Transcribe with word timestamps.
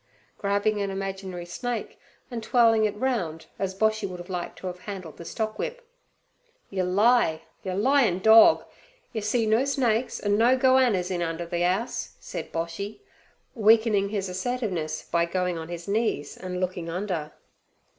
grabbing 0.39 0.81
an 0.81 0.89
imaginary 0.89 1.45
snake, 1.45 1.99
and 2.31 2.41
twirling 2.41 2.85
it 2.85 2.95
round, 2.95 3.45
as 3.59 3.75
Boshy 3.77 4.07
would 4.09 4.17
have 4.19 4.31
liked 4.31 4.57
to 4.57 4.65
have 4.65 4.79
handled 4.79 5.17
the 5.17 5.25
stock 5.25 5.59
whip. 5.59 5.87
'Yer 6.71 6.83
lie! 6.85 7.43
yer 7.63 7.75
lying 7.75 8.17
dorg! 8.17 8.65
Yer 9.13 9.21
see 9.21 9.45
no 9.45 9.63
snakes 9.63 10.19
an' 10.19 10.39
no 10.39 10.57
go'annas 10.57 11.11
in 11.11 11.21
under 11.21 11.45
ther 11.45 11.57
'ouse,' 11.63 12.15
said 12.19 12.51
Boshy, 12.51 13.01
weakening 13.53 14.09
his 14.09 14.27
assertiveness 14.27 15.03
by 15.03 15.23
going 15.25 15.59
on 15.59 15.69
his 15.69 15.87
knees 15.87 16.35
and 16.35 16.59
looking 16.59 16.89
under. 16.89 17.33